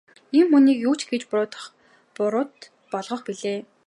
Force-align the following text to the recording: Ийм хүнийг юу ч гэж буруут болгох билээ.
Ийм 0.37 0.47
хүнийг 0.51 0.79
юу 0.89 0.95
ч 0.99 1.01
гэж 1.11 1.21
буруут 2.17 2.55
болгох 2.91 3.21
билээ. 3.27 3.59